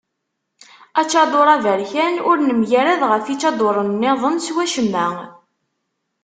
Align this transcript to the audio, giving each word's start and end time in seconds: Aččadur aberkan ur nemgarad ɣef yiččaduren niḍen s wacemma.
Aččadur 1.01 1.47
aberkan 1.55 2.15
ur 2.29 2.37
nemgarad 2.41 3.01
ɣef 3.11 3.25
yiččaduren 3.27 3.89
niḍen 4.01 4.37
s 4.45 4.47
wacemma. 4.55 5.07